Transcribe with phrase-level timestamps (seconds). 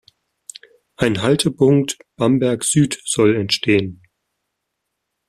[0.97, 4.01] Ein Haltepunkt Bamberg Süd soll entstehen.